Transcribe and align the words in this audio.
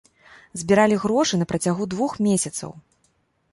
Збіралі 0.61 0.95
грошы 1.03 1.39
на 1.41 1.45
працягу 1.53 1.83
двух 1.93 2.11
месяцаў. 2.31 2.77